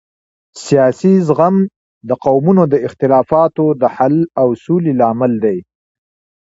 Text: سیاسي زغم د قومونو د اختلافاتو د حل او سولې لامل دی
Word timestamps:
سیاسي 0.65 1.13
زغم 1.27 1.55
د 2.09 2.11
قومونو 2.25 2.63
د 2.73 2.75
اختلافاتو 2.87 3.65
د 3.81 3.83
حل 3.95 4.15
او 4.41 4.47
سولې 4.63 4.93
لامل 5.01 5.33
دی 5.43 5.57